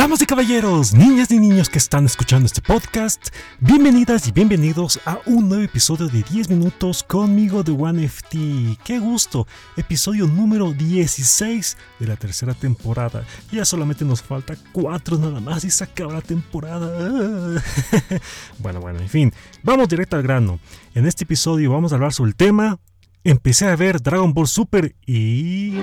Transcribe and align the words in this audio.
Damas 0.00 0.22
y 0.22 0.24
caballeros, 0.24 0.94
niñas 0.94 1.30
y 1.30 1.38
niños 1.38 1.68
que 1.68 1.76
están 1.76 2.06
escuchando 2.06 2.46
este 2.46 2.62
podcast, 2.62 3.28
bienvenidas 3.58 4.26
y 4.26 4.32
bienvenidos 4.32 4.98
a 5.04 5.18
un 5.26 5.50
nuevo 5.50 5.62
episodio 5.62 6.08
de 6.08 6.22
10 6.22 6.48
minutos 6.48 7.02
conmigo 7.02 7.62
de 7.62 7.72
OneFT. 7.72 8.78
¡Qué 8.82 8.98
gusto! 8.98 9.46
Episodio 9.76 10.26
número 10.26 10.72
16 10.72 11.76
de 11.98 12.06
la 12.06 12.16
tercera 12.16 12.54
temporada. 12.54 13.26
Ya 13.52 13.66
solamente 13.66 14.06
nos 14.06 14.22
falta 14.22 14.56
4 14.72 15.18
nada 15.18 15.38
más 15.38 15.64
y 15.64 15.70
se 15.70 15.84
acaba 15.84 16.14
la 16.14 16.22
temporada. 16.22 17.62
bueno, 18.58 18.80
bueno, 18.80 19.00
en 19.00 19.08
fin, 19.10 19.34
vamos 19.62 19.86
directo 19.86 20.16
al 20.16 20.22
grano. 20.22 20.60
En 20.94 21.04
este 21.04 21.24
episodio 21.24 21.72
vamos 21.72 21.92
a 21.92 21.96
hablar 21.96 22.14
sobre 22.14 22.30
el 22.30 22.36
tema. 22.36 22.80
Empecé 23.22 23.68
a 23.68 23.76
ver 23.76 24.00
Dragon 24.00 24.32
Ball 24.32 24.48
Super 24.48 24.96
y... 25.04 25.74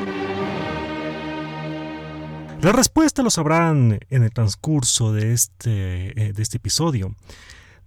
La 2.62 2.72
respuesta 2.72 3.22
lo 3.22 3.30
sabrán 3.30 4.00
en 4.10 4.24
el 4.24 4.32
transcurso 4.32 5.14
de 5.14 5.32
este, 5.32 6.22
eh, 6.22 6.34
de 6.34 6.42
este 6.42 6.58
episodio. 6.58 7.16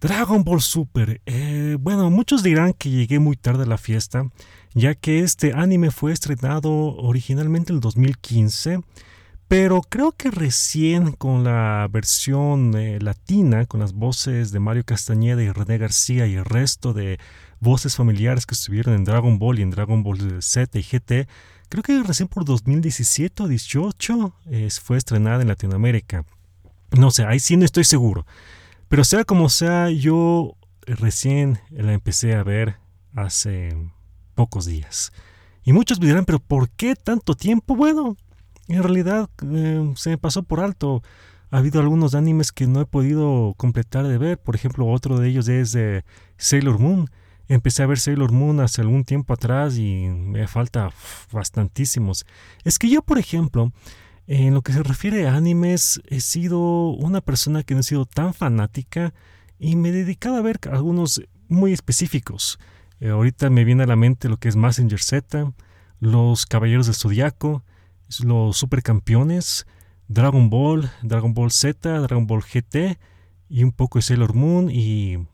Dragon 0.00 0.44
Ball 0.44 0.62
Super. 0.62 1.20
Eh, 1.26 1.76
bueno, 1.78 2.08
muchos 2.08 2.42
dirán 2.44 2.72
que 2.72 2.88
llegué 2.88 3.18
muy 3.18 3.36
tarde 3.36 3.64
a 3.64 3.66
la 3.66 3.78
fiesta, 3.78 4.30
ya 4.72 4.94
que 4.94 5.20
este 5.20 5.52
anime 5.54 5.90
fue 5.90 6.12
estrenado 6.12 6.70
originalmente 6.70 7.72
en 7.72 7.76
el 7.76 7.80
2015, 7.80 8.80
pero 9.48 9.82
creo 9.82 10.12
que 10.12 10.30
recién 10.30 11.12
con 11.12 11.42
la 11.42 11.88
versión 11.90 12.74
eh, 12.76 13.00
latina, 13.00 13.66
con 13.66 13.80
las 13.80 13.92
voces 13.92 14.52
de 14.52 14.60
Mario 14.60 14.84
Castañeda 14.84 15.42
y 15.42 15.50
René 15.50 15.78
García 15.78 16.28
y 16.28 16.34
el 16.34 16.44
resto 16.44 16.94
de 16.94 17.18
voces 17.58 17.96
familiares 17.96 18.46
que 18.46 18.54
estuvieron 18.54 18.94
en 18.94 19.04
Dragon 19.04 19.38
Ball 19.40 19.58
y 19.58 19.62
en 19.62 19.70
Dragon 19.70 20.04
Ball 20.04 20.40
Z 20.40 20.78
y 20.78 20.82
GT, 20.82 21.28
creo 21.70 21.82
que 21.82 22.02
recién 22.02 22.28
por 22.28 22.44
2017 22.44 23.44
o 23.44 23.48
18 23.48 24.34
fue 24.82 24.98
estrenada 24.98 25.40
en 25.40 25.48
Latinoamérica. 25.48 26.26
No 26.90 27.10
sé, 27.10 27.24
ahí 27.24 27.40
sí 27.40 27.56
no 27.56 27.64
estoy 27.64 27.84
seguro. 27.84 28.26
Pero 28.88 29.04
sea 29.04 29.24
como 29.24 29.48
sea, 29.48 29.88
yo 29.88 30.56
recién 30.84 31.60
la 31.70 31.92
empecé 31.92 32.34
a 32.34 32.42
ver 32.42 32.76
hace 33.14 33.76
pocos 34.34 34.66
días. 34.66 35.12
Y 35.62 35.72
muchos 35.72 36.00
me 36.00 36.06
dirán, 36.06 36.24
pero 36.24 36.40
¿por 36.40 36.68
qué 36.70 36.96
tanto 36.96 37.34
tiempo? 37.34 37.76
Bueno, 37.76 38.16
en 38.66 38.82
realidad 38.82 39.30
eh, 39.42 39.92
se 39.96 40.10
me 40.10 40.18
pasó 40.18 40.42
por 40.42 40.60
alto. 40.60 41.02
Ha 41.52 41.58
habido 41.58 41.80
algunos 41.80 42.14
animes 42.14 42.50
que 42.50 42.66
no 42.66 42.80
he 42.80 42.86
podido 42.86 43.54
completar 43.56 44.06
de 44.08 44.18
ver. 44.18 44.38
Por 44.38 44.56
ejemplo, 44.56 44.86
otro 44.88 45.18
de 45.18 45.28
ellos 45.28 45.46
es 45.48 45.76
Sailor 46.36 46.78
Moon. 46.78 47.10
Empecé 47.50 47.82
a 47.82 47.86
ver 47.86 47.98
Sailor 47.98 48.30
Moon 48.30 48.60
hace 48.60 48.80
algún 48.80 49.02
tiempo 49.02 49.34
atrás 49.34 49.76
y 49.76 50.06
me 50.06 50.46
falta 50.46 50.92
bastantísimos. 51.32 52.24
Es 52.62 52.78
que 52.78 52.88
yo, 52.88 53.02
por 53.02 53.18
ejemplo, 53.18 53.72
en 54.28 54.54
lo 54.54 54.62
que 54.62 54.72
se 54.72 54.84
refiere 54.84 55.26
a 55.26 55.34
animes, 55.34 56.00
he 56.06 56.20
sido 56.20 56.60
una 56.90 57.20
persona 57.20 57.64
que 57.64 57.74
no 57.74 57.80
he 57.80 57.82
sido 57.82 58.06
tan 58.06 58.34
fanática 58.34 59.12
y 59.58 59.74
me 59.74 59.88
he 59.88 59.92
dedicado 59.92 60.36
a 60.36 60.42
ver 60.42 60.60
algunos 60.70 61.22
muy 61.48 61.72
específicos. 61.72 62.60
Eh, 63.00 63.08
ahorita 63.08 63.50
me 63.50 63.64
viene 63.64 63.82
a 63.82 63.88
la 63.88 63.96
mente 63.96 64.28
lo 64.28 64.36
que 64.36 64.48
es 64.48 64.54
Messenger 64.54 65.00
Z, 65.00 65.52
los 65.98 66.46
Caballeros 66.46 66.86
del 66.86 66.94
Zodiaco, 66.94 67.64
los 68.22 68.58
Supercampeones, 68.58 69.66
Dragon 70.06 70.50
Ball, 70.50 70.88
Dragon 71.02 71.34
Ball 71.34 71.50
Z, 71.50 71.98
Dragon 71.98 72.28
Ball 72.28 72.44
GT 72.44 73.00
y 73.48 73.64
un 73.64 73.72
poco 73.72 73.98
de 73.98 74.02
Sailor 74.02 74.34
Moon 74.34 74.70
y 74.70 75.26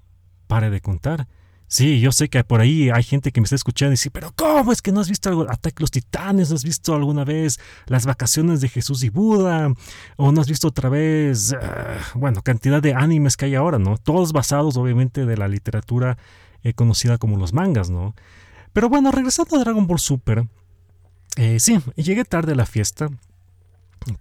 pare 0.46 0.70
de 0.70 0.80
contar. 0.80 1.28
Sí, 1.68 1.98
yo 1.98 2.12
sé 2.12 2.28
que 2.28 2.44
por 2.44 2.60
ahí 2.60 2.90
hay 2.90 3.02
gente 3.02 3.32
que 3.32 3.40
me 3.40 3.44
está 3.44 3.56
escuchando 3.56 3.90
y 3.90 3.94
dice, 3.94 4.10
pero 4.10 4.32
¿cómo 4.36 4.70
es 4.70 4.82
que 4.82 4.92
no 4.92 5.00
has 5.00 5.08
visto 5.08 5.28
algo, 5.28 5.50
Ataque 5.50 5.80
los 5.80 5.90
Titanes? 5.90 6.50
¿No 6.50 6.56
has 6.56 6.62
visto 6.62 6.94
alguna 6.94 7.24
vez 7.24 7.58
las 7.86 8.06
vacaciones 8.06 8.60
de 8.60 8.68
Jesús 8.68 9.02
y 9.02 9.08
Buda? 9.08 9.72
¿O 10.16 10.30
no 10.30 10.40
has 10.40 10.48
visto 10.48 10.68
otra 10.68 10.88
vez, 10.88 11.52
uh, 11.52 12.18
bueno, 12.18 12.42
cantidad 12.42 12.80
de 12.80 12.94
animes 12.94 13.36
que 13.36 13.46
hay 13.46 13.56
ahora, 13.56 13.80
¿no? 13.80 13.98
Todos 13.98 14.32
basados 14.32 14.76
obviamente 14.76 15.26
de 15.26 15.36
la 15.36 15.48
literatura 15.48 16.18
eh, 16.62 16.72
conocida 16.72 17.18
como 17.18 17.36
los 17.36 17.52
mangas, 17.52 17.90
¿no? 17.90 18.14
Pero 18.72 18.88
bueno, 18.88 19.10
regresando 19.10 19.56
a 19.56 19.60
Dragon 19.60 19.88
Ball 19.88 19.98
Super, 19.98 20.46
eh, 21.36 21.58
sí, 21.58 21.80
llegué 21.96 22.24
tarde 22.24 22.52
a 22.52 22.56
la 22.56 22.66
fiesta, 22.66 23.10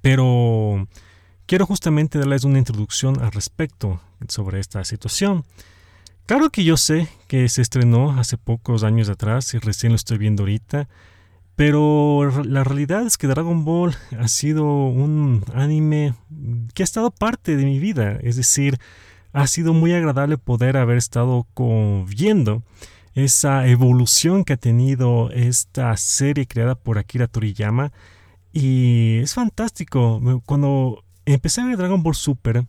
pero 0.01 0.87
quiero 1.45 1.65
justamente 1.65 2.17
darles 2.17 2.43
una 2.43 2.57
introducción 2.57 3.21
al 3.21 3.31
respecto 3.31 4.01
sobre 4.27 4.59
esta 4.59 4.83
situación. 4.83 5.45
Claro 6.25 6.49
que 6.49 6.63
yo 6.63 6.75
sé 6.75 7.07
que 7.27 7.47
se 7.49 7.61
estrenó 7.61 8.19
hace 8.19 8.37
pocos 8.37 8.83
años 8.83 9.09
atrás 9.09 9.53
y 9.53 9.59
recién 9.59 9.91
lo 9.91 9.95
estoy 9.95 10.17
viendo 10.17 10.41
ahorita, 10.41 10.87
pero 11.55 12.43
la 12.43 12.63
realidad 12.63 13.05
es 13.05 13.17
que 13.17 13.27
Dragon 13.27 13.63
Ball 13.63 13.95
ha 14.17 14.27
sido 14.27 14.65
un 14.65 15.43
anime 15.53 16.15
que 16.73 16.81
ha 16.81 16.83
estado 16.83 17.11
parte 17.11 17.55
de 17.55 17.65
mi 17.65 17.77
vida, 17.77 18.17
es 18.23 18.37
decir, 18.37 18.79
ha 19.33 19.45
sido 19.45 19.73
muy 19.73 19.93
agradable 19.93 20.39
poder 20.39 20.77
haber 20.77 20.97
estado 20.97 21.45
viendo 22.07 22.63
esa 23.13 23.67
evolución 23.67 24.43
que 24.45 24.53
ha 24.53 24.57
tenido 24.57 25.29
esta 25.29 25.95
serie 25.95 26.47
creada 26.47 26.73
por 26.73 26.97
Akira 26.97 27.27
Toriyama 27.27 27.91
y 28.51 29.19
es 29.19 29.35
fantástico. 29.35 30.21
Cuando 30.47 31.03
empecé 31.25 31.61
a 31.61 31.65
ver 31.65 31.77
Dragon 31.77 32.01
Ball 32.01 32.15
Super, 32.15 32.65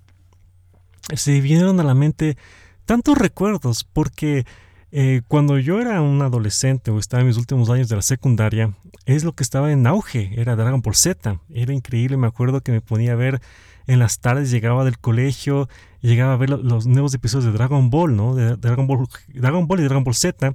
se 1.15 1.41
vinieron 1.41 1.81
a 1.81 1.85
la 1.85 1.95
mente 1.95 2.37
tantos 2.87 3.19
recuerdos 3.19 3.85
porque 3.85 4.47
eh, 4.93 5.21
cuando 5.29 5.59
yo 5.59 5.81
era 5.81 6.01
un 6.01 6.23
adolescente 6.23 6.91
o 6.91 6.99
estaba 6.99 7.21
en 7.21 7.27
mis 7.27 7.37
últimos 7.37 7.69
años 7.69 7.89
de 7.89 7.97
la 7.97 8.03
secundaria, 8.03 8.73
es 9.05 9.25
lo 9.25 9.35
que 9.35 9.43
estaba 9.43 9.71
en 9.73 9.87
auge, 9.87 10.31
era 10.41 10.57
Dragon 10.57 10.81
Ball 10.81 10.95
Z. 10.95 11.41
Era 11.51 11.73
increíble, 11.75 12.17
me 12.17 12.27
acuerdo 12.27 12.63
que 12.63 12.73
me 12.73 12.81
ponía 12.81 13.13
a 13.13 13.17
ver 13.17 13.41
en 13.87 13.99
las 13.99 14.21
tardes, 14.21 14.51
llegaba 14.51 14.85
del 14.85 14.99
colegio, 14.99 15.69
llegaba 16.01 16.33
a 16.33 16.37
ver 16.37 16.51
los 16.51 16.87
nuevos 16.87 17.13
episodios 17.15 17.45
de 17.45 17.53
Dragon 17.53 17.91
Ball, 17.91 18.17
¿no? 18.17 18.35
De 18.35 18.57
Dragon 18.57 18.87
Ball, 18.87 19.07
Dragon 19.29 19.67
Ball 19.67 19.81
y 19.81 19.85
Dragon 19.85 20.05
Ball 20.05 20.15
Z. 20.15 20.55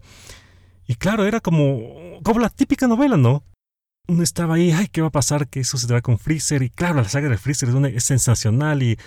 Y 0.87 0.95
claro, 0.95 1.25
era 1.25 1.39
como, 1.39 2.19
como 2.23 2.39
la 2.39 2.49
típica 2.49 2.87
novela, 2.87 3.17
¿no? 3.17 3.43
Uno 4.07 4.23
estaba 4.23 4.55
ahí, 4.55 4.71
ay, 4.71 4.87
¿qué 4.87 5.01
va 5.01 5.07
a 5.07 5.11
pasar? 5.11 5.47
¿Qué 5.47 5.63
sucederá 5.63 6.01
con 6.01 6.17
Freezer? 6.17 6.63
Y 6.63 6.69
claro, 6.69 6.95
la 6.95 7.07
saga 7.07 7.29
de 7.29 7.37
Freezer 7.37 7.69
es, 7.69 7.95
es 7.95 8.03
sensacional 8.03 8.81
y 8.83 8.97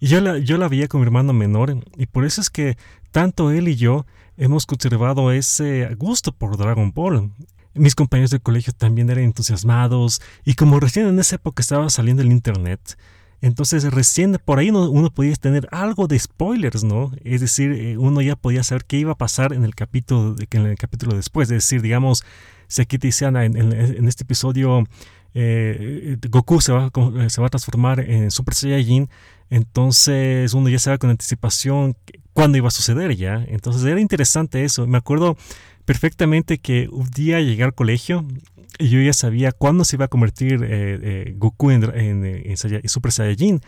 y 0.00 0.06
yo 0.06 0.20
la, 0.20 0.38
yo 0.38 0.58
la 0.58 0.68
veía 0.68 0.88
con 0.88 1.00
mi 1.00 1.06
hermano 1.06 1.32
menor 1.32 1.76
y 1.96 2.06
por 2.06 2.24
eso 2.24 2.40
es 2.40 2.50
que 2.50 2.76
tanto 3.10 3.50
él 3.50 3.68
y 3.68 3.76
yo 3.76 4.06
hemos 4.36 4.66
conservado 4.66 5.30
ese 5.30 5.94
gusto 5.96 6.32
por 6.32 6.56
Dragon 6.56 6.92
Ball. 6.92 7.30
Mis 7.74 7.94
compañeros 7.94 8.30
de 8.30 8.40
colegio 8.40 8.72
también 8.72 9.10
eran 9.10 9.24
entusiasmados 9.24 10.20
y 10.44 10.54
como 10.54 10.80
recién 10.80 11.06
en 11.06 11.18
esa 11.20 11.36
época 11.36 11.60
estaba 11.60 11.88
saliendo 11.90 12.22
el 12.22 12.32
internet, 12.32 12.96
entonces 13.42 13.84
recién 13.92 14.38
por 14.44 14.58
ahí 14.58 14.70
uno, 14.70 15.10
podía 15.10 15.34
tener 15.34 15.66
algo 15.70 16.06
de 16.06 16.18
spoilers, 16.18 16.84
¿no? 16.84 17.12
Es 17.24 17.40
decir, 17.40 17.72
eh, 17.72 17.96
uno 17.96 18.20
ya 18.20 18.36
podía 18.36 18.62
saber 18.62 18.84
qué 18.84 18.98
iba 18.98 19.12
a 19.12 19.18
pasar 19.18 19.52
en 19.54 19.64
el 19.64 19.74
capítulo, 19.74 20.36
en 20.50 20.66
el 20.66 20.76
capítulo 20.76 21.16
después. 21.16 21.50
Es 21.50 21.64
decir, 21.64 21.80
digamos, 21.80 22.24
si 22.68 22.82
aquí 22.82 22.98
te 22.98 23.08
decían 23.08 23.36
en, 23.36 24.08
este 24.08 24.24
episodio 24.24 24.86
eh, 25.34 26.16
Goku 26.28 26.60
se 26.60 26.72
va, 26.72 26.90
se 27.28 27.40
va 27.40 27.46
a 27.46 27.50
transformar 27.50 28.00
en 28.00 28.30
Super 28.30 28.54
Saiyajin, 28.54 29.08
entonces 29.50 30.54
uno 30.54 30.68
ya 30.68 30.78
sabe 30.78 30.98
con 30.98 31.10
anticipación 31.10 31.96
cuándo 32.32 32.56
iba 32.58 32.68
a 32.68 32.70
suceder 32.70 33.16
ya. 33.16 33.44
Entonces 33.48 33.84
era 33.84 34.00
interesante 34.00 34.64
eso. 34.64 34.86
Me 34.86 34.98
acuerdo 34.98 35.36
perfectamente 35.84 36.58
que 36.58 36.88
un 36.90 37.10
día 37.10 37.40
llegué 37.40 37.64
al 37.64 37.74
colegio 37.74 38.24
y 38.78 38.88
yo 38.88 39.00
ya 39.00 39.12
sabía 39.12 39.52
cuándo 39.52 39.84
se 39.84 39.96
iba 39.96 40.06
a 40.06 40.08
convertir 40.08 40.62
eh, 40.62 40.98
eh, 41.02 41.34
Goku 41.36 41.70
en, 41.70 41.84
en, 41.94 42.56
Super 42.56 43.12
Saiyajin. 43.12 43.60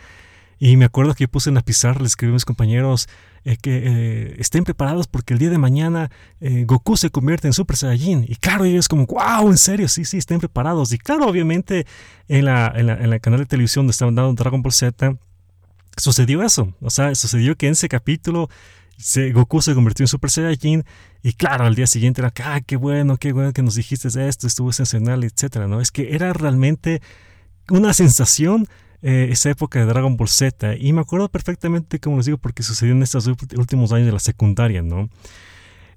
Y 0.64 0.76
me 0.76 0.84
acuerdo 0.84 1.16
que 1.16 1.26
puse 1.26 1.50
en 1.50 1.56
la 1.56 1.62
pizarra, 1.62 1.98
le 1.98 2.06
escribí 2.06 2.30
a 2.30 2.34
mis 2.34 2.44
compañeros 2.44 3.08
eh, 3.42 3.56
que 3.60 4.36
estén 4.38 4.62
preparados 4.62 5.08
porque 5.08 5.32
el 5.34 5.40
día 5.40 5.50
de 5.50 5.58
mañana 5.58 6.08
Goku 6.40 6.96
se 6.96 7.10
convierte 7.10 7.48
en 7.48 7.52
Super 7.52 7.76
Saiyajin. 7.76 8.26
Y 8.28 8.36
claro, 8.36 8.64
ellos 8.64 8.86
como, 8.86 9.06
wow, 9.06 9.50
en 9.50 9.58
serio, 9.58 9.88
sí, 9.88 10.04
sí, 10.04 10.18
estén 10.18 10.38
preparados. 10.38 10.92
Y 10.92 10.98
claro, 10.98 11.26
obviamente 11.26 11.84
en 12.28 12.44
la, 12.44 12.72
en 12.76 12.86
la, 12.86 12.92
en 12.92 13.10
la 13.10 13.18
canal 13.18 13.40
de 13.40 13.46
televisión 13.46 13.86
donde 13.86 13.90
estaban 13.90 14.14
dando 14.14 14.34
Dragon 14.34 14.62
Ball 14.62 14.72
Z, 14.72 15.16
sucedió 15.96 16.44
eso. 16.44 16.72
O 16.80 16.90
sea, 16.90 17.12
sucedió 17.16 17.56
que 17.56 17.66
en 17.66 17.72
ese 17.72 17.88
capítulo 17.88 18.48
se, 18.96 19.32
Goku 19.32 19.62
se 19.62 19.74
convirtió 19.74 20.04
en 20.04 20.08
Super 20.08 20.30
Saiyajin 20.30 20.84
y 21.24 21.32
claro, 21.32 21.64
al 21.64 21.74
día 21.74 21.88
siguiente 21.88 22.20
era, 22.20 22.32
ah, 22.44 22.60
qué 22.60 22.76
bueno, 22.76 23.16
qué 23.16 23.32
bueno 23.32 23.52
que 23.52 23.62
nos 23.62 23.74
dijiste 23.74 24.06
esto, 24.28 24.46
estuvo 24.46 24.70
sensacional, 24.70 25.24
etcétera, 25.24 25.66
¿no? 25.66 25.80
Es 25.80 25.90
que 25.90 26.14
era 26.14 26.32
realmente 26.32 27.02
una 27.68 27.92
sensación 27.94 28.68
eh, 29.02 29.28
esa 29.30 29.50
época 29.50 29.80
de 29.80 29.86
Dragon 29.86 30.16
Ball 30.16 30.28
Z 30.28 30.76
y 30.76 30.92
me 30.92 31.00
acuerdo 31.00 31.28
perfectamente, 31.28 31.98
como 31.98 32.18
les 32.18 32.26
digo, 32.26 32.38
porque 32.38 32.62
sucedió 32.62 32.92
en 32.92 33.02
estos 33.02 33.26
últimos 33.26 33.92
años 33.92 34.06
de 34.06 34.12
la 34.12 34.20
secundaria, 34.20 34.82
¿no? 34.82 35.08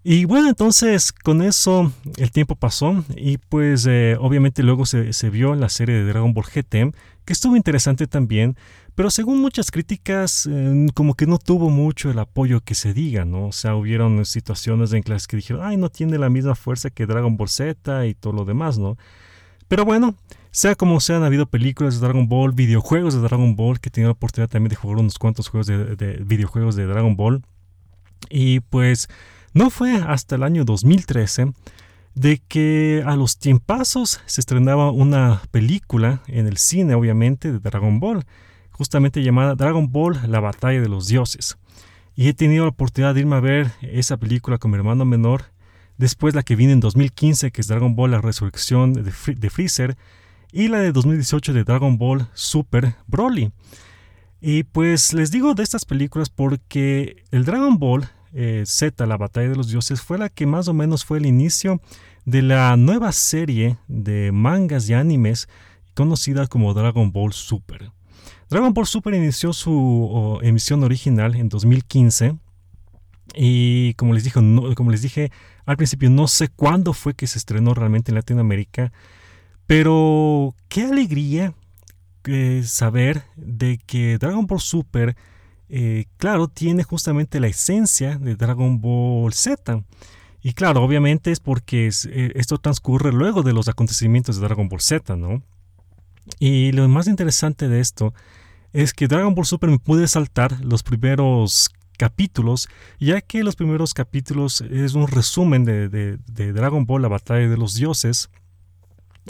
Y 0.07 0.25
bueno, 0.25 0.49
entonces 0.49 1.11
con 1.11 1.41
eso 1.41 1.91
el 2.17 2.31
tiempo 2.31 2.55
pasó 2.55 3.03
y 3.15 3.39
pues 3.39 3.87
eh, 3.87 4.15
obviamente 4.19 4.61
luego 4.61 4.85
se, 4.85 5.13
se, 5.13 5.31
vio 5.31 5.55
la 5.55 5.67
serie 5.67 5.95
de 5.95 6.05
Dragon 6.05 6.31
Ball 6.31 6.45
GT, 6.45 6.93
que 7.25 7.33
estuvo 7.33 7.55
interesante 7.55 8.05
también, 8.05 8.55
pero 8.95 9.09
según 9.09 9.41
muchas 9.41 9.71
críticas, 9.71 10.47
eh, 10.49 10.87
como 10.93 11.15
que 11.15 11.25
no 11.25 11.37
tuvo 11.37 11.69
mucho 11.69 12.09
el 12.09 12.19
apoyo 12.19 12.61
que 12.61 12.75
se 12.75 12.93
diga, 12.93 13.25
¿no? 13.25 13.47
O 13.47 13.51
sea, 13.51 13.75
hubieron 13.75 14.25
situaciones 14.25 14.93
en 14.93 15.03
las 15.07 15.27
que 15.27 15.37
dijeron, 15.37 15.63
ay, 15.65 15.75
no 15.75 15.89
tiene 15.89 16.17
la 16.17 16.29
misma 16.29 16.55
fuerza 16.55 16.89
que 16.89 17.05
Dragon 17.05 17.35
Ball 17.35 17.49
Z 17.49 18.05
y 18.05 18.13
todo 18.13 18.31
lo 18.31 18.45
demás, 18.45 18.77
¿no? 18.77 18.97
Pero 19.67 19.83
bueno, 19.83 20.15
Sea 20.55 20.75
como 20.75 21.01
sean, 21.01 21.21
ha 21.23 21.25
habido 21.25 21.47
películas 21.47 21.95
de 21.95 21.99
Dragon 21.99 22.29
Ball, 22.29 22.53
videojuegos 22.53 23.13
de 23.13 23.19
Dragon 23.19 23.57
Ball, 23.57 23.81
que 23.81 23.89
he 23.89 23.91
tenido 23.91 24.07
la 24.07 24.13
oportunidad 24.13 24.47
también 24.47 24.69
de 24.69 24.77
jugar 24.77 24.99
unos 24.99 25.19
cuantos 25.19 25.49
juegos 25.49 25.67
de, 25.67 26.23
videojuegos 26.25 26.77
de 26.77 26.85
Dragon 26.85 27.17
Ball. 27.17 27.43
Y 28.29 28.61
pues 28.61 29.09
no 29.53 29.69
fue 29.69 29.95
hasta 29.95 30.35
el 30.35 30.43
año 30.43 30.63
2013 30.63 31.51
de 32.13 32.41
que 32.47 33.03
a 33.05 33.17
los 33.17 33.37
tiempazos 33.37 34.21
se 34.27 34.39
estrenaba 34.39 34.91
una 34.91 35.41
película 35.51 36.21
en 36.27 36.47
el 36.47 36.55
cine, 36.55 36.95
obviamente, 36.95 37.51
de 37.51 37.59
Dragon 37.59 37.99
Ball, 37.99 38.23
justamente 38.71 39.21
llamada 39.21 39.55
Dragon 39.55 39.91
Ball, 39.91 40.21
la 40.25 40.39
batalla 40.39 40.79
de 40.79 40.87
los 40.87 41.09
dioses. 41.09 41.57
Y 42.15 42.29
he 42.29 42.33
tenido 42.33 42.63
la 42.63 42.69
oportunidad 42.69 43.13
de 43.13 43.19
irme 43.19 43.35
a 43.35 43.41
ver 43.41 43.71
esa 43.81 44.15
película 44.15 44.57
con 44.57 44.71
mi 44.71 44.77
hermano 44.77 45.03
menor, 45.03 45.51
después 45.97 46.33
la 46.33 46.43
que 46.43 46.55
vino 46.55 46.71
en 46.71 46.79
2015, 46.79 47.51
que 47.51 47.59
es 47.59 47.67
Dragon 47.67 47.93
Ball, 47.97 48.11
la 48.11 48.21
resurrección 48.21 48.93
de, 48.93 49.03
de 49.03 49.49
Freezer, 49.49 49.97
y 50.55 50.69
la 50.69 50.79
de 50.79 50.93
2018 50.93 51.51
de 51.51 51.65
Dragon 51.65 51.97
Ball 51.97 52.29
Super 52.33 52.95
Broly. 53.07 53.51
Y 54.39 54.63
pues 54.63 55.11
les 55.11 55.29
digo 55.29 55.53
de 55.53 55.63
estas 55.63 55.83
películas 55.83 56.29
porque 56.29 57.25
el 57.31 57.43
Dragon 57.43 57.77
Ball 57.77 58.07
eh, 58.31 58.63
Z, 58.65 59.05
la 59.05 59.17
batalla 59.17 59.49
de 59.49 59.57
los 59.57 59.67
dioses, 59.67 60.01
fue 60.01 60.17
la 60.17 60.29
que 60.29 60.45
más 60.45 60.69
o 60.69 60.73
menos 60.73 61.03
fue 61.03 61.17
el 61.17 61.25
inicio 61.25 61.81
de 62.23 62.41
la 62.41 62.77
nueva 62.77 63.11
serie 63.11 63.75
de 63.89 64.31
mangas 64.31 64.89
y 64.89 64.93
animes 64.93 65.49
conocida 65.93 66.47
como 66.47 66.73
Dragon 66.73 67.11
Ball 67.11 67.33
Super. 67.33 67.91
Dragon 68.49 68.73
Ball 68.73 68.87
Super 68.87 69.13
inició 69.13 69.51
su 69.51 70.39
emisión 70.41 70.85
original 70.85 71.35
en 71.35 71.49
2015 71.49 72.37
y 73.35 73.93
como 73.95 74.13
les, 74.13 74.23
dije, 74.23 74.39
como 74.75 74.91
les 74.91 75.01
dije 75.01 75.33
al 75.65 75.75
principio, 75.75 76.09
no 76.09 76.29
sé 76.29 76.47
cuándo 76.47 76.93
fue 76.93 77.13
que 77.13 77.27
se 77.27 77.39
estrenó 77.39 77.73
realmente 77.73 78.11
en 78.11 78.15
Latinoamérica, 78.15 78.93
pero 79.67 80.55
qué 80.67 80.83
alegría 80.83 81.53
eh, 82.27 82.63
saber 82.65 83.23
de 83.35 83.77
que 83.77 84.17
Dragon 84.17 84.47
Ball 84.47 84.59
Super, 84.59 85.15
eh, 85.69 86.05
claro, 86.17 86.47
tiene 86.47 86.83
justamente 86.83 87.39
la 87.39 87.47
esencia 87.47 88.17
de 88.17 88.35
Dragon 88.35 88.81
Ball 88.81 89.33
Z. 89.33 89.83
Y 90.41 90.53
claro, 90.53 90.83
obviamente 90.83 91.31
es 91.31 91.39
porque 91.39 91.87
eh, 91.87 92.31
esto 92.35 92.57
transcurre 92.57 93.11
luego 93.11 93.43
de 93.43 93.53
los 93.53 93.67
acontecimientos 93.67 94.35
de 94.39 94.45
Dragon 94.45 94.69
Ball 94.69 94.81
Z, 94.81 95.15
¿no? 95.15 95.41
Y 96.39 96.71
lo 96.71 96.87
más 96.87 97.07
interesante 97.07 97.67
de 97.67 97.79
esto 97.79 98.13
es 98.73 98.93
que 98.93 99.07
Dragon 99.07 99.35
Ball 99.35 99.45
Super 99.45 99.69
me 99.69 99.79
pude 99.79 100.07
saltar 100.07 100.59
los 100.63 100.83
primeros 100.83 101.69
capítulos, 101.97 102.67
ya 102.99 103.21
que 103.21 103.43
los 103.43 103.55
primeros 103.55 103.93
capítulos 103.93 104.61
es 104.61 104.95
un 104.95 105.07
resumen 105.07 105.63
de, 105.63 105.89
de 105.89 106.53
Dragon 106.53 106.85
Ball, 106.85 107.03
la 107.03 107.07
batalla 107.07 107.47
de 107.47 107.57
los 107.57 107.75
dioses, 107.75 108.29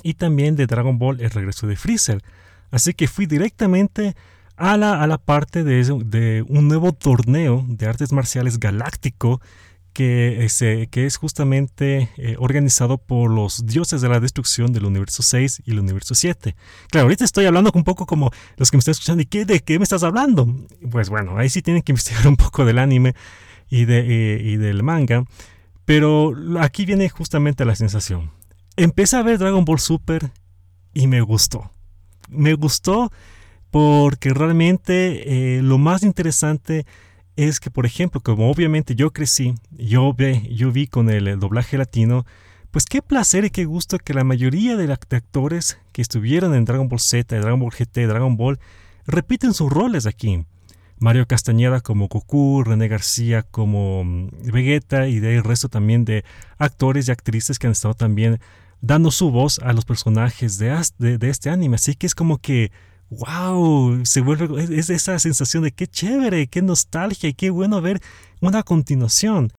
y 0.04 0.16
también 0.16 0.56
de 0.56 0.68
Dragon 0.68 0.98
Ball 0.98 1.22
El 1.22 1.32
regreso 1.32 1.68
de 1.68 1.76
Freezer. 1.76 2.22
Así 2.72 2.94
que 2.94 3.08
fui 3.08 3.26
directamente 3.26 4.16
a 4.58 4.78
la, 4.78 5.02
a 5.02 5.08
la 5.08 5.18
parte 5.18 5.64
de, 5.64 5.84
de 6.06 6.46
un 6.48 6.68
nuevo 6.68 6.94
torneo 6.94 7.66
de 7.68 7.88
artes 7.88 8.12
marciales 8.12 8.60
galáctico 8.60 9.42
que 9.96 10.44
es, 10.44 10.60
que 10.60 11.06
es 11.06 11.16
justamente 11.16 12.10
eh, 12.18 12.36
organizado 12.38 12.98
por 12.98 13.32
los 13.32 13.66
dioses 13.66 14.02
de 14.02 14.10
la 14.10 14.20
destrucción 14.20 14.74
del 14.74 14.84
universo 14.84 15.24
6 15.24 15.64
y 15.66 15.72
el 15.72 15.80
universo 15.80 16.14
7. 16.16 16.54
Claro, 16.92 17.06
ahorita 17.06 17.24
estoy 17.24 17.46
hablando 17.46 17.72
un 17.74 17.86
poco 17.86 18.06
como 18.06 18.30
los 18.58 18.70
que 18.70 18.76
me 18.76 18.80
están 18.80 18.92
escuchando, 18.92 19.22
¿y 19.22 19.26
qué, 19.26 19.46
de 19.46 19.62
qué 19.62 19.80
me 19.80 19.84
estás 19.84 20.04
hablando? 20.04 20.54
Pues 20.92 21.10
bueno, 21.10 21.38
ahí 21.38 21.48
sí 21.48 21.62
tienen 21.62 21.82
que 21.82 21.92
investigar 21.94 22.28
un 22.28 22.36
poco 22.36 22.66
del 22.66 22.78
anime 22.78 23.16
y, 23.70 23.86
de, 23.86 24.00
eh, 24.00 24.42
y 24.44 24.58
del 24.58 24.84
manga, 24.84 25.24
pero 25.86 26.34
aquí 26.60 26.86
viene 26.86 27.08
justamente 27.08 27.64
la 27.64 27.76
sensación 27.76 28.35
empecé 28.78 29.18
a 29.18 29.24
ver 29.24 29.38
Dragon 29.38 29.66
Ball 29.66 29.80
Super 29.80 30.32
y 30.94 31.08
me 31.08 31.22
gustó. 31.22 31.72
Me 32.30 32.54
gustó 32.54 33.12
porque 33.72 34.34
realmente 34.34 35.58
eh, 35.58 35.62
lo 35.62 35.78
más 35.78 36.04
interesante 36.04 36.86
es 37.36 37.60
que, 37.60 37.70
por 37.70 37.86
ejemplo, 37.86 38.22
como 38.22 38.50
obviamente 38.50 38.96
yo 38.96 39.12
crecí, 39.12 39.56
yo, 39.72 40.14
ve, 40.14 40.50
yo 40.54 40.72
vi 40.72 40.88
con 40.88 41.10
el, 41.10 41.38
doblaje 41.40 41.78
latino, 41.78 42.26
pues 42.72 42.86
qué 42.86 43.02
placer 43.02 43.46
y 43.46 43.50
qué 43.50 43.66
gusto 43.66 43.98
que 44.00 44.14
la 44.14 44.24
mayoría 44.24 44.78
de, 44.78 44.92
actores 44.92 45.78
que 45.92 46.02
estuvieron 46.02 46.56
en 46.56 46.66
Dragon 46.66 46.88
Ball 46.88 47.00
Z, 47.00 47.38
Dragon 47.40 47.60
Ball 47.60 47.72
GT, 47.72 48.08
Dragon 48.08 48.38
Ball, 48.38 48.60
repiten 49.06 49.54
sus 49.54 49.70
roles 49.70 50.06
aquí. 50.06 50.46
Mario 50.98 51.28
Castañeda 51.28 51.82
como 51.82 52.08
Goku, 52.08 52.64
René 52.64 52.88
García 52.88 53.44
como 53.44 54.06
mm, 54.06 54.30
Vegeta 54.52 55.10
y 55.10 55.20
de 55.20 55.36
el 55.36 55.44
resto 55.44 55.68
también 55.68 56.06
de 56.06 56.24
actores 56.58 57.10
y 57.10 57.12
actrices 57.12 57.60
que 57.60 57.68
han 57.68 57.74
estado 57.74 57.96
también 57.96 58.40
dando 58.86 59.10
su 59.10 59.32
voz 59.32 59.60
a 59.60 59.74
los 59.74 59.84
personajes 59.84 60.58
de, 60.60 61.18
de, 61.18 61.30
este 61.30 61.50
anime. 61.50 61.76
Así 61.76 61.96
que 61.96 62.06
es 62.06 62.14
como 62.14 62.38
que, 62.38 62.72
wow, 63.10 64.06
se 64.06 64.22
vuelve, 64.22 64.64
es, 64.78 64.90
esa 64.90 65.18
sensación 65.18 65.64
de 65.64 65.72
qué 65.72 65.88
chévere, 65.88 66.48
qué 66.48 66.62
nostalgia 66.62 67.30
y 67.30 67.34
qué 67.34 67.50
bueno 67.50 67.82
ver 67.82 68.00
una 68.42 68.64
continuación. 68.64 69.52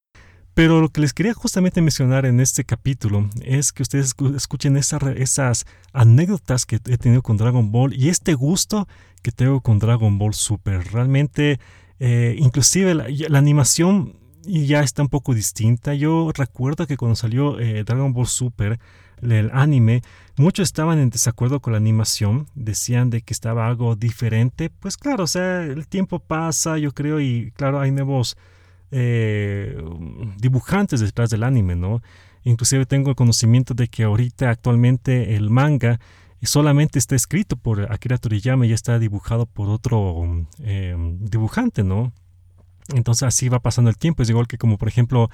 Pero 0.54 0.80
lo 0.80 0.88
que 0.88 1.02
les 1.02 1.12
quería 1.12 1.34
justamente 1.34 1.82
mencionar 1.82 2.24
en 2.24 2.40
este 2.40 2.64
capítulo 2.64 3.28
es 3.42 3.72
que 3.72 3.82
ustedes 3.82 4.14
escuchen 4.36 4.76
esas 4.78 5.66
anécdotas 5.92 6.64
que 6.64 6.76
he 6.76 6.96
tenido 6.96 7.20
con 7.20 7.36
Dragon 7.36 7.70
Ball 7.70 7.92
y 7.92 8.08
este 8.08 8.32
gusto 8.32 8.88
que 9.22 9.32
tengo 9.32 9.60
con 9.60 9.78
Dragon 9.78 10.16
Ball 10.18 10.32
Super. 10.32 10.92
Realmente, 10.92 11.60
eh, 11.98 12.36
inclusive 12.38 12.94
la, 12.94 13.38
animación 13.38 14.16
ya 14.44 14.80
está 14.80 15.02
un 15.02 15.08
poco 15.08 15.34
distinta. 15.34 15.92
Yo 15.92 16.30
recuerdo 16.34 16.86
que 16.86 16.96
cuando 16.96 17.16
salió 17.16 17.58
eh, 17.58 17.84
Dragon 17.84 18.14
Ball 18.14 18.26
Super, 18.26 18.78
el 19.22 19.50
anime, 19.52 20.02
muchos 20.36 20.64
estaban 20.64 20.98
en 20.98 21.10
desacuerdo 21.10 21.60
con 21.60 21.72
la 21.72 21.78
animación, 21.78 22.46
decían 22.54 23.10
de 23.10 23.22
que 23.22 23.32
estaba 23.32 23.66
algo 23.66 23.96
diferente. 23.96 24.70
Pues 24.70 24.96
claro, 24.96 25.24
o 25.24 25.26
sea, 25.26 25.62
el 25.62 25.86
tiempo 25.86 26.18
pasa, 26.18 26.78
yo 26.78 26.92
creo, 26.92 27.20
y 27.20 27.52
claro, 27.56 27.80
hay 27.80 27.90
nuevos 27.90 28.36
eh, 28.90 29.76
dibujantes 30.38 31.00
detrás 31.00 31.30
del 31.30 31.42
anime, 31.42 31.76
¿no? 31.76 32.02
Inclusive 32.44 32.86
tengo 32.86 33.10
el 33.10 33.16
conocimiento 33.16 33.74
de 33.74 33.88
que 33.88 34.04
ahorita 34.04 34.50
actualmente 34.50 35.34
el 35.34 35.50
manga 35.50 35.98
solamente 36.46 36.98
está 36.98 37.14
escrito 37.14 37.56
por 37.56 37.92
Akira 37.92 38.18
Toriyama 38.18 38.66
y 38.66 38.72
está 38.72 38.98
dibujado 38.98 39.46
por 39.46 39.68
otro 39.68 40.46
eh, 40.60 40.96
dibujante, 41.20 41.84
¿no? 41.84 42.12
Entonces 42.94 43.24
así 43.24 43.48
va 43.48 43.60
pasando 43.60 43.90
el 43.90 43.96
tiempo, 43.96 44.22
es 44.22 44.30
igual 44.30 44.46
que 44.46 44.58
como 44.58 44.78
por 44.78 44.88
ejemplo 44.88 45.28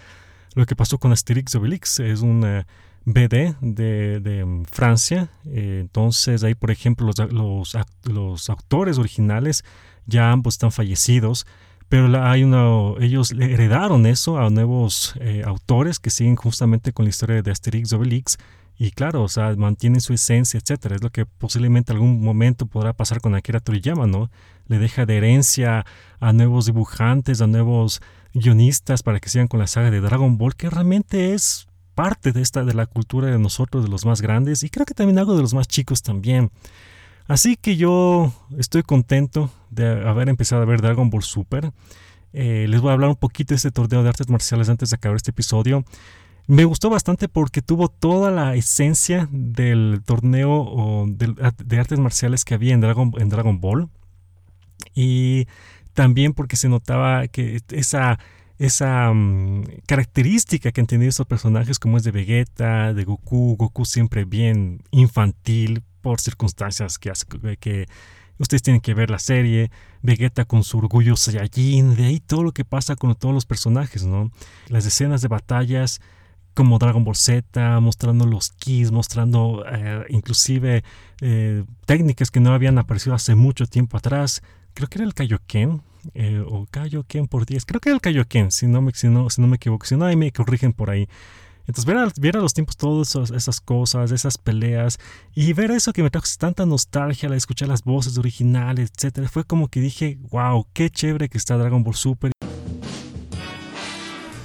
lo 0.55 0.67
que 0.67 0.75
pasó 0.75 0.99
con 0.99 1.13
Asterix 1.13 1.55
Obelix, 1.55 2.01
es 2.01 2.23
un 2.23 2.65
BD 3.05 3.57
de, 3.61 4.63
Francia. 4.71 5.31
Eh, 5.47 5.79
entonces 5.81 6.45
ahí, 6.45 6.55
por 6.55 6.71
ejemplo, 6.71 7.11
los, 7.31 7.77
los, 8.05 8.51
autores 8.51 8.99
originales 8.99 9.65
ya 10.07 10.31
ambos 10.31 10.55
están 10.55 10.73
fallecidos, 10.73 11.47
pero 11.89 12.23
hay 12.25 12.45
una, 12.45 12.95
ellos 13.01 13.33
heredaron 13.33 14.07
eso 14.07 14.39
a 14.39 14.51
nuevos 14.51 15.15
eh, 15.21 15.43
autores 15.45 15.99
que 15.99 16.11
siguen 16.11 16.37
justamente 16.37 16.93
con 16.93 17.05
la 17.05 17.11
historia 17.11 17.43
de 17.43 17.51
Asterix 17.51 17.93
Obelix. 17.93 18.39
Y 18.79 18.91
claro, 18.91 19.23
o 19.23 19.29
sea, 19.29 19.55
mantienen 19.55 20.01
su 20.01 20.13
esencia, 20.15 20.59
etcétera. 20.59 20.97
Es 20.97 21.03
lo 21.03 21.11
que 21.11 21.27
posiblemente 21.27 21.93
algún 21.93 22.23
momento 22.23 22.67
podrá 22.67 22.95
pasar 22.95 23.21
con 23.21 23.35
Akira 23.35 23.61
Toriyama, 23.61 24.07
¿no? 24.07 24.31
Le 24.67 24.79
deja 24.79 25.07
de 25.07 25.19
herencia 25.19 25.85
a 26.19 26.33
nuevos 26.33 26.67
dibujantes, 26.67 27.43
a 27.43 27.47
nuevos 27.47 28.01
guionistas 28.33 29.03
para 29.03 29.21
que 29.21 29.29
sigan 29.29 29.47
con 29.47 29.61
la 29.61 29.67
saga 29.67 29.91
de 29.91 30.01
Dragon 30.01 30.39
Ball, 30.39 30.57
que 30.57 30.71
realmente 30.71 31.35
es 31.35 31.69
parte 31.95 32.33
de 32.33 32.43
esta 32.43 32.65
de 32.65 32.75
la 32.75 32.87
cultura 32.87 33.29
de 33.29 33.39
nosotros, 33.39 33.85
de 33.85 33.91
los 33.91 34.05
más 34.05 34.21
grandes, 34.23 34.63
y 34.63 34.71
creo 34.71 34.87
que 34.87 34.95
también 34.95 35.19
algo 35.19 35.37
de 35.37 35.43
los 35.43 35.55
más 35.55 35.69
chicos 35.69 36.03
también. 36.03 36.51
Así 37.27 37.57
que 37.57 37.77
yo 37.77 38.33
estoy 38.59 38.83
contento 38.83 39.51
de 39.71 40.09
haber 40.09 40.29
empezado 40.29 40.63
a 40.63 40.65
ver 40.65 40.81
Dragon 40.81 41.09
Ball 41.11 41.23
Super. 41.23 41.73
Eh, 42.33 42.67
les 42.69 42.81
voy 42.81 42.91
a 42.91 42.95
hablar 42.95 43.11
un 43.11 43.17
poquito 43.17 43.55
de 43.55 43.57
este 43.57 43.71
torneo 43.71 44.03
de 44.03 44.09
artes 44.09 44.29
marciales 44.29 44.69
antes 44.69 44.91
de 44.91 44.97
acabar 44.97 45.17
este 45.17 45.31
episodio. 45.31 45.85
Me 46.47 46.65
gustó 46.65 46.91
bastante 46.91 47.29
porque 47.29 47.63
tuvo 47.63 47.89
toda 47.89 48.31
la 48.31 48.57
esencia 48.57 49.29
del 49.31 50.03
torneo 50.05 51.05
de, 51.09 51.53
de, 51.65 51.79
artes 51.79 52.01
marciales 52.01 52.45
que 52.45 52.55
había 52.55 52.75
en 52.75 52.81
Dragon, 52.81 53.13
en 53.19 53.29
Dragon 53.29 53.61
Ball. 53.61 53.89
Y 54.95 55.47
también 55.95 56.33
porque 56.33 56.57
se 56.57 56.69
notaba 56.69 57.29
que 57.29 57.61
esa 57.71 58.19
esa 58.63 59.13
mm, 59.13 59.65
característica 59.87 60.71
que 60.71 60.81
han 60.81 60.87
tenido 60.87 61.09
estos 61.09 61.27
personajes 61.27 61.81
como 61.81 61.97
es 61.97 62.05
de 62.05 62.13
Vegeta, 62.13 62.95
de 62.95 63.05
Goku, 63.05 63.57
Goku 63.57 63.85
siempre 63.85 64.25
bien 64.25 64.83
infantil 64.93 65.83
por 66.01 66.21
circunstancias 66.21 66.97
que, 66.97 67.13
que 67.59 67.89
ustedes 68.39 68.63
tienen 68.63 68.81
que 68.81 68.95
ver 68.95 69.11
la 69.11 69.19
serie, 69.19 69.73
Vegeta 70.01 70.45
con 70.45 70.63
su 70.63 70.79
orgullo 70.79 71.17
Saiyajin, 71.17 71.97
de 71.97 72.05
ahí 72.05 72.21
todo 72.21 72.45
lo 72.45 72.53
que 72.53 72.65
pasa 72.65 72.95
con 72.95 73.13
todos 73.17 73.35
los 73.35 73.47
personajes, 73.47 74.05
¿no? 74.05 74.31
Las 74.69 74.87
escenas 74.87 75.23
de 75.23 75.29
batallas 75.29 76.01
como 76.55 76.79
Dragon 76.79 77.03
Ball 77.03 77.17
Z, 77.17 77.81
mostrando 77.81 78.27
los 78.27 78.53
keys, 78.53 78.93
mostrando 78.93 79.65
eh, 79.73 80.05
inclusive 80.09 80.85
eh, 81.21 81.65
técnicas 81.85 82.31
que 82.31 82.39
no 82.39 82.55
habían 82.55 82.79
aparecido 82.79 83.17
hace 83.17 83.35
mucho 83.35 83.67
tiempo 83.67 83.97
atrás. 83.97 84.41
Creo 84.75 84.89
que 84.89 84.99
era 84.99 85.05
el 85.05 85.15
Kaioken, 85.15 85.83
eh, 86.15 86.43
o 86.47 86.67
Kaioken 86.71 87.29
por 87.29 87.47
10, 87.47 87.65
creo 87.65 87.81
que 87.81 87.91
era 87.91 87.95
el 87.95 88.01
Kaioken, 88.01 88.51
si 88.51 88.67
no, 88.67 88.83
me, 88.83 88.93
si, 88.93 89.09
no, 89.09 89.31
si 89.31 89.41
no 89.41 89.47
me 89.47 89.57
equivoco, 89.57 89.87
si 89.87 89.97
no, 89.97 90.05
ahí 90.05 90.17
me 90.17 90.33
corrigen 90.33 90.73
por 90.73 90.91
ahí. 90.91 91.09
Entonces 91.67 91.85
ver 91.85 92.37
a, 92.37 92.41
los 92.41 92.55
tiempos 92.55 92.77
todas 92.77 93.15
esas 93.31 93.61
cosas, 93.61 94.11
esas 94.11 94.37
peleas 94.37 94.99
y 95.35 95.53
ver 95.53 95.71
eso 95.71 95.93
que 95.93 96.03
me 96.03 96.11
trajo 96.11 96.27
tanta 96.39 96.67
nostalgia 96.67 97.29
al 97.29 97.37
escuchar 97.37 97.69
las 97.69 97.85
voces 97.85 98.19
originales, 98.19 98.91
etcétera, 98.97 99.29
fue 99.29 99.45
como 99.45 99.69
que 99.69 99.81
dije, 99.81 100.19
wow, 100.31 100.67
qué 100.73 100.91
chévere 100.91 101.29
que 101.29 101.39
está 101.39 101.57
Dragon 101.57 101.85
Ball 101.85 101.95
Super. 101.95 102.33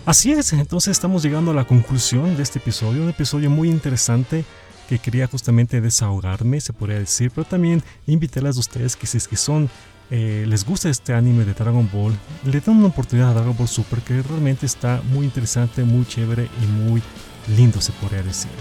Así 0.06 0.32
es, 0.32 0.54
entonces 0.54 0.92
estamos 0.92 1.24
llegando 1.24 1.52
a 1.52 1.54
la 1.54 1.66
conclusión 1.66 2.38
de 2.38 2.44
este 2.44 2.60
episodio, 2.60 3.04
un 3.04 3.10
episodio 3.10 3.50
muy 3.50 3.70
interesante 3.70 4.46
que 4.88 5.00
quería 5.00 5.28
justamente 5.28 5.82
desahogarme, 5.82 6.62
se 6.62 6.74
podría 6.74 7.00
decir, 7.00 7.32
pero 7.34 7.46
también 7.46 7.84
invitarles 8.06 8.58
a 8.58 8.60
ustedes 8.60 8.96
que 8.96 9.08
si 9.08 9.18
es 9.18 9.28
que 9.28 9.36
son 9.36 9.70
eh, 10.10 10.46
les 10.48 10.66
gusta 10.66 10.90
este 10.90 11.14
anime 11.14 11.44
de 11.44 11.54
Dragon 11.54 11.90
Ball, 11.92 12.18
le 12.46 12.62
dan 12.62 12.78
una 12.78 12.88
oportunidad 12.88 13.32
a 13.32 13.34
Dragon 13.34 13.58
Ball 13.58 13.68
Super 13.68 14.00
que 14.00 14.22
realmente 14.22 14.66
está 14.66 15.02
muy 15.12 15.26
interesante, 15.26 15.84
muy 15.84 16.06
chévere 16.06 16.48
y 16.64 16.66
muy 16.66 17.02
lindo 17.56 17.82
se 17.82 17.92
podría 17.94 18.24
decir. 18.24 18.52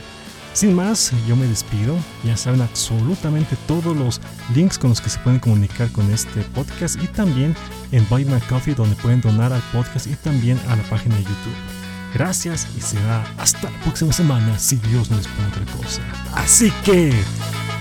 Sin 0.57 0.73
más, 0.75 1.13
yo 1.29 1.37
me 1.37 1.47
despido. 1.47 1.95
Ya 2.25 2.35
saben 2.35 2.63
absolutamente 2.63 3.57
todos 3.69 3.95
los 3.95 4.23
links 4.55 4.79
con 4.79 4.89
los 4.89 5.03
que 5.03 5.11
se 5.11 5.19
pueden 5.19 5.39
comunicar 5.39 5.93
con 5.93 6.11
este 6.11 6.41
podcast 6.55 6.97
y 7.03 7.07
también 7.09 7.55
en 7.93 8.09
Buy 8.09 8.25
My 8.25 8.41
Coffee 8.49 8.75
donde 8.75 8.97
pueden 8.97 9.21
donar 9.21 9.53
al 9.53 9.61
podcast 9.71 10.07
y 10.07 10.15
también 10.15 10.59
a 10.69 10.77
la 10.77 10.83
página 10.85 11.15
de 11.17 11.25
YouTube. 11.25 11.86
Gracias 12.17 12.67
y 12.75 12.81
será 12.81 13.31
hasta 13.37 13.71
la 13.71 13.79
próxima 13.81 14.11
semana 14.11 14.59
si 14.59 14.77
Dios 14.77 15.11
no 15.11 15.19
les 15.19 15.29
pone 15.29 15.49
otra 15.49 15.67
cosa. 15.77 16.01
Así 16.35 16.71
que, 16.83 17.13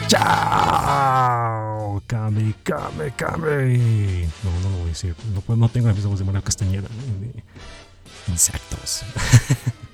chao. 0.07 2.03
Kame, 2.05 2.53
kame, 2.61 3.11
kame. 3.15 4.27
No, 4.43 4.51
no 4.61 4.69
lo 4.71 4.77
voy 4.79 4.87
a 4.87 4.89
decir. 4.89 5.15
No, 5.33 5.55
no 5.55 5.69
tengo 5.69 5.87
la 5.87 5.93
misma 5.93 6.09
voz 6.09 6.19
de 6.19 6.25
Manuel 6.25 6.43
Castañeda. 6.43 6.89
Insectos. 8.27 9.03